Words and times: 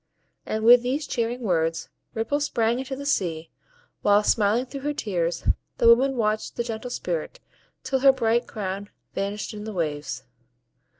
And 0.47 0.63
with 0.63 0.81
these 0.81 1.05
cheering 1.05 1.41
words 1.41 1.87
Ripple 2.15 2.39
sprang 2.39 2.79
into 2.79 2.95
the 2.95 3.05
sea; 3.05 3.51
while, 4.01 4.23
smiling 4.23 4.65
through 4.65 4.81
her 4.81 4.95
tears, 4.95 5.43
the 5.77 5.87
woman 5.87 6.15
watched 6.17 6.55
the 6.55 6.63
gentle 6.63 6.89
Spirit, 6.89 7.39
till 7.83 7.99
her 7.99 8.11
bright 8.11 8.47
crown 8.47 8.89
vanished 9.13 9.53
in 9.53 9.63
the 9.63 9.73
waves. 9.73 10.23